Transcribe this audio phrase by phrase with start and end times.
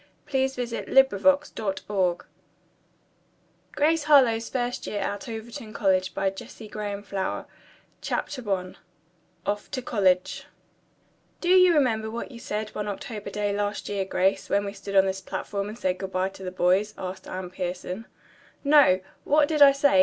[0.25, 1.03] Good bye to their Freshman Year
[1.45, 2.17] 239
[3.73, 6.15] Grace Harlowe's First Year at Overton College
[8.01, 8.75] CHAPTER I
[9.45, 10.45] OFF TO COLLEGE
[11.39, 14.95] "Do you remember what you said one October day last year, Grace, when we stood
[14.95, 18.07] on this platform and said good bye to the boys?" asked Anne Pierson.
[18.63, 19.99] "No, what did I say?"